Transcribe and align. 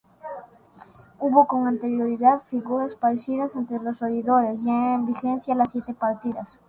Hubo 1.19 1.45
con 1.45 1.67
anterioridad 1.67 2.41
figuras 2.49 2.95
parecidas 2.95 3.55
entre 3.55 3.77
los 3.77 4.01
oidores 4.01 4.59
ya 4.63 4.95
en 4.95 5.05
vigencia 5.05 5.53
las 5.53 5.71
Siete 5.73 5.93
Partidas. 5.93 6.57